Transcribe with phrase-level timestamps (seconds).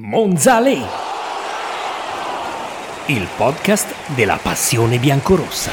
[0.00, 0.72] Monzale,
[3.08, 5.70] il podcast della passione biancorossa.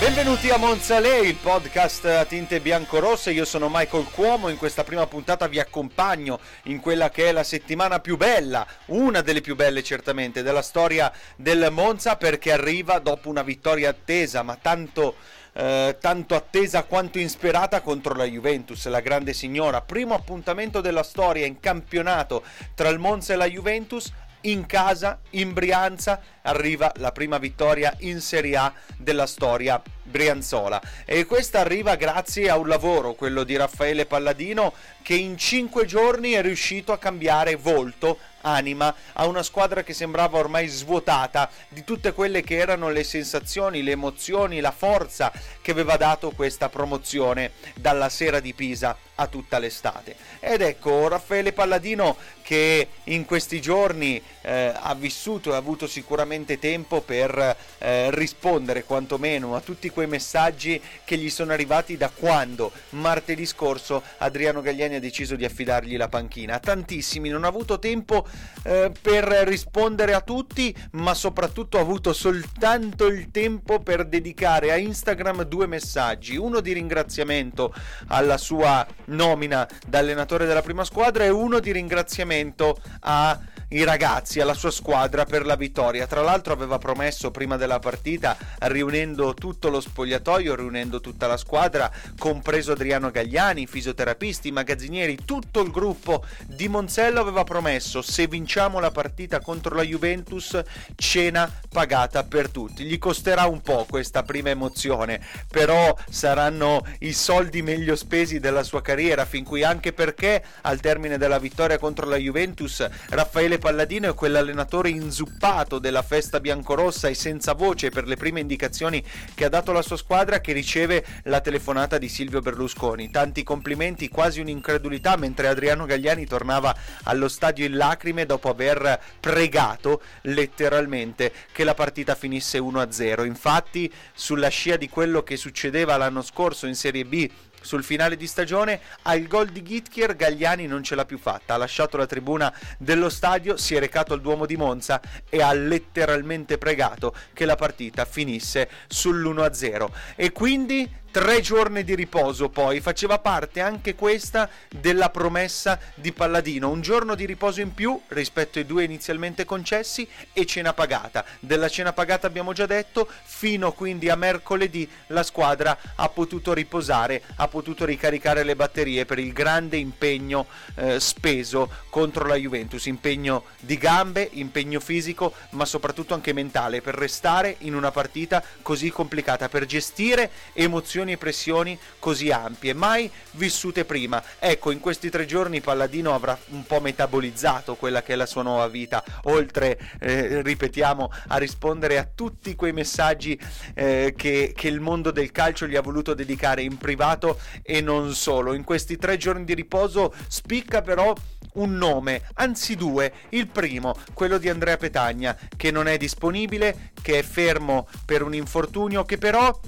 [0.00, 3.32] Benvenuti a Monzale, il podcast a tinte biancorosse.
[3.32, 4.48] Io sono Michael Cuomo.
[4.48, 9.20] In questa prima puntata vi accompagno in quella che è la settimana più bella, una
[9.20, 14.56] delle più belle certamente, della storia del Monza perché arriva dopo una vittoria attesa, ma
[14.56, 15.16] tanto
[15.56, 19.80] eh, tanto attesa quanto insperata contro la Juventus, la grande signora.
[19.80, 22.42] Primo appuntamento della storia in campionato
[22.74, 24.12] tra il Monza e la Juventus.
[24.42, 31.26] In casa, in Brianza, arriva la prima vittoria in Serie A della storia brianzola e
[31.26, 36.42] questa arriva grazie a un lavoro, quello di Raffaele Palladino, che in cinque giorni è
[36.42, 42.42] riuscito a cambiare volto, anima a una squadra che sembrava ormai svuotata di tutte quelle
[42.42, 48.40] che erano le sensazioni, le emozioni, la forza che aveva dato questa promozione dalla sera
[48.40, 50.14] di Pisa a tutta l'estate.
[50.40, 56.58] Ed ecco Raffaele Palladino che in questi giorni eh, ha vissuto e ha avuto sicuramente
[56.58, 62.70] tempo per eh, rispondere quantomeno a tutti quei messaggi che gli sono arrivati da quando
[62.90, 66.58] martedì scorso Adriano Gagliani ha deciso di affidargli la panchina.
[66.58, 68.26] Tantissimi, non ha avuto tempo
[68.64, 74.76] eh, per rispondere a tutti, ma soprattutto ha avuto soltanto il tempo per dedicare a
[74.76, 77.72] Instagram due messaggi, uno di ringraziamento
[78.08, 84.40] alla sua nomina da allenatore della prima squadra e uno di ringraziamento a i ragazzi,
[84.40, 86.06] alla sua squadra per la vittoria.
[86.06, 91.90] Tra l'altro aveva promesso prima della partita, riunendo tutto lo spogliatoio, riunendo tutta la squadra,
[92.18, 98.90] compreso Adriano Gagliani, fisioterapisti, magazzinieri, tutto il gruppo di Monzello aveva promesso se vinciamo la
[98.90, 100.60] partita contro la Juventus,
[100.94, 102.84] cena pagata per tutti.
[102.84, 108.82] Gli costerà un po' questa prima emozione, però saranno i soldi meglio spesi della sua
[108.82, 114.10] carriera, fin qui anche perché al termine della vittoria contro la Juventus Raffaele Michele Palladino
[114.10, 119.02] è quell'allenatore inzuppato della festa biancorossa e senza voce per le prime indicazioni
[119.34, 123.10] che ha dato la sua squadra che riceve la telefonata di Silvio Berlusconi.
[123.10, 130.02] Tanti complimenti, quasi un'incredulità mentre Adriano Gagliani tornava allo stadio in lacrime dopo aver pregato
[130.22, 133.24] letteralmente che la partita finisse 1-0.
[133.24, 137.30] Infatti, sulla scia di quello che succedeva l'anno scorso in Serie B
[137.66, 141.56] sul finale di stagione al gol di Gitkier Gagliani non ce l'ha più fatta, ha
[141.56, 146.58] lasciato la tribuna dello stadio, si è recato al Duomo di Monza e ha letteralmente
[146.58, 152.78] pregato che la partita finisse sull'1-0 e quindi tre giorni di riposo poi.
[152.80, 158.58] Faceva parte anche questa della promessa di Palladino, un giorno di riposo in più rispetto
[158.58, 161.24] ai due inizialmente concessi e cena pagata.
[161.40, 167.22] Della cena pagata abbiamo già detto, fino quindi a mercoledì la squadra ha potuto riposare,
[167.36, 173.44] ha potuto ricaricare le batterie per il grande impegno eh, speso contro la Juventus, impegno
[173.60, 179.48] di gambe, impegno fisico, ma soprattutto anche mentale per restare in una partita così complicata,
[179.48, 184.22] per gestire emozioni tensioni e pressioni così ampie, mai vissute prima.
[184.38, 188.42] Ecco, in questi tre giorni Palladino avrà un po' metabolizzato quella che è la sua
[188.42, 193.38] nuova vita, oltre, eh, ripetiamo, a rispondere a tutti quei messaggi
[193.74, 198.14] eh, che, che il mondo del calcio gli ha voluto dedicare in privato e non
[198.14, 198.52] solo.
[198.52, 201.14] In questi tre giorni di riposo spicca però
[201.54, 203.12] un nome, anzi due.
[203.30, 208.34] Il primo, quello di Andrea Petagna, che non è disponibile, che è fermo per un
[208.34, 209.58] infortunio, che però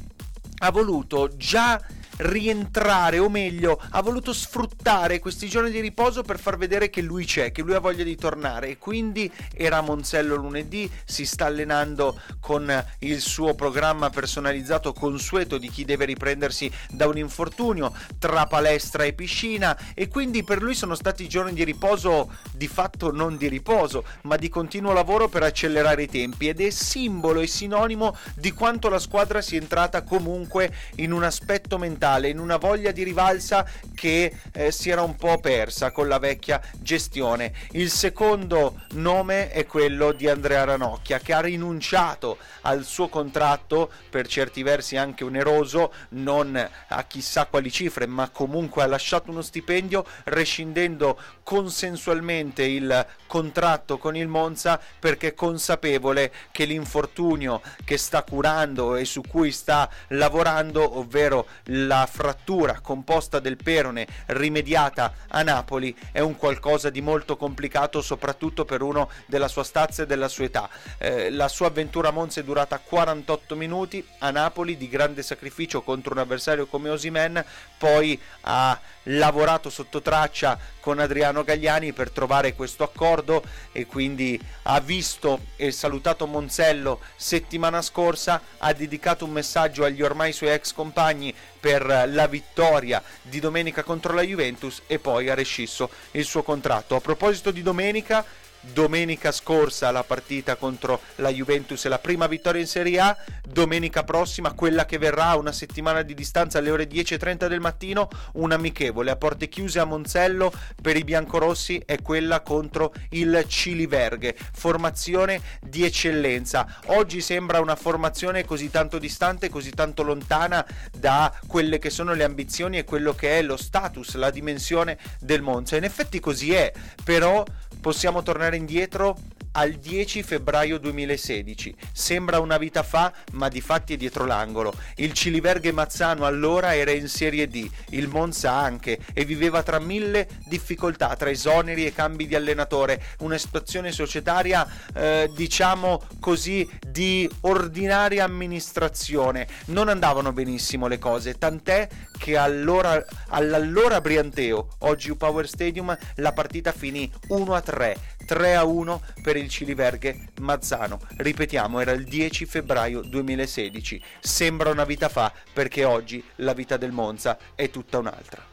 [0.59, 1.81] ha voluto già
[2.19, 7.25] rientrare, o meglio, ha voluto sfruttare questi giorni di riposo per far vedere che lui
[7.25, 8.69] c'è, che lui ha voglia di tornare.
[8.69, 15.59] E quindi era a Monzello lunedì, si sta allenando con il suo programma personalizzato consueto
[15.59, 19.77] di chi deve riprendersi da un infortunio, tra palestra e piscina.
[19.95, 24.37] E quindi per lui sono stati giorni di riposo di fatto non di riposo, ma
[24.37, 26.49] di continuo lavoro per accelerare i tempi.
[26.49, 31.79] Ed è simbolo e sinonimo di quanto la squadra sia entrata comunque in un aspetto
[31.79, 36.09] mentale mentale, in una voglia di rivalsa che eh, si era un po' persa con
[36.09, 37.53] la vecchia gestione.
[37.73, 44.27] Il secondo nome è quello di Andrea Ranocchia che ha rinunciato al suo contratto, per
[44.27, 46.57] certi versi anche oneroso, non
[46.89, 54.17] a chissà quali cifre, ma comunque ha lasciato uno stipendio rescindendo consensualmente il contratto con
[54.17, 61.47] il Monza perché consapevole che l'infortunio che sta curando e su cui sta lavorando, ovvero
[61.65, 68.01] la la frattura composta del perone rimediata a Napoli è un qualcosa di molto complicato
[68.01, 70.69] soprattutto per uno della sua stazza e della sua età.
[70.99, 75.83] Eh, la sua avventura a Monza è durata 48 minuti a Napoli di grande sacrificio
[75.83, 77.45] contro un avversario come Osimen,
[77.77, 83.43] poi ha lavorato sotto traccia con Adriano Gagliani per trovare questo accordo
[83.73, 90.33] e quindi ha visto e salutato Monzello settimana scorsa, ha dedicato un messaggio agli ormai
[90.33, 95.91] suoi ex compagni per la vittoria di domenica contro la Juventus e poi ha rescisso
[96.13, 96.95] il suo contratto.
[96.95, 98.25] A proposito di domenica,
[98.61, 103.17] domenica scorsa la partita contro la Juventus e la prima vittoria in Serie A,
[103.47, 108.53] domenica prossima quella che verrà una settimana di distanza alle ore 10.30 del mattino, un
[108.53, 115.41] amichevole a porte chiuse a Monzello per i biancorossi è quella contro il Ciliverghe, formazione
[115.61, 116.81] di eccellenza.
[116.87, 120.67] Oggi sembra una formazione così tanto distante, così tanto lontana
[120.97, 125.43] da quelle che sono le ambizioni e quello che è lo status, la dimensione del
[125.43, 125.77] Monza.
[125.77, 126.73] In effetti così è,
[127.05, 127.45] però
[127.81, 129.17] possiamo tornare indietro
[129.59, 131.75] al 10 febbraio 2016.
[131.93, 134.73] Sembra una vita fa, ma di fatti è dietro l'angolo.
[134.97, 140.29] Il Ciliverghe Mazzano allora era in Serie D, il Monza anche, e viveva tra mille
[140.47, 144.65] difficoltà, tra esoneri e cambi di allenatore, una situazione societaria,
[144.95, 149.49] eh, diciamo così, di ordinaria amministrazione.
[149.67, 156.71] Non andavano benissimo le cose, tant'è che allora, all'allora Brianteo, oggi U-Power Stadium, la partita
[156.71, 157.97] finì 1-3,
[158.29, 161.01] 3-1 per il Ciliverghe Mazzano.
[161.17, 164.03] Ripetiamo, era il 10 febbraio 2016.
[164.21, 168.47] Sembra una vita fa perché oggi la vita del Monza è tutta un'altra.